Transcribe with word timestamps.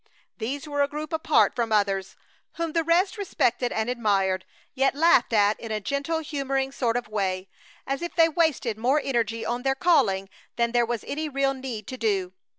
These 0.39 0.67
were 0.67 0.81
a 0.81 0.87
group 0.87 1.13
apart 1.13 1.55
from 1.55 1.71
others, 1.71 2.15
whom 2.53 2.71
the 2.71 2.83
rest 2.83 3.19
respected 3.19 3.71
and 3.71 3.87
admired, 3.87 4.45
yet 4.73 4.95
laughed 4.95 5.31
at 5.31 5.59
in 5.59 5.71
a 5.71 5.79
gentle, 5.79 6.21
humoring 6.21 6.71
sort 6.71 6.97
of 6.97 7.07
way, 7.07 7.49
as 7.85 8.01
if 8.01 8.15
they 8.15 8.27
wasted 8.27 8.79
more 8.79 8.99
energy 8.99 9.45
on 9.45 9.61
their 9.61 9.75
calling 9.75 10.27
than 10.55 10.71
there 10.71 10.87
was 10.87 11.03
any 11.07 11.29
real 11.29 11.53
need 11.53 11.85
to 11.85 11.97
do. 11.97 12.33